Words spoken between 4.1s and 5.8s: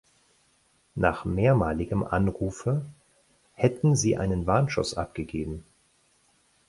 einen Warnschuss abgegeben.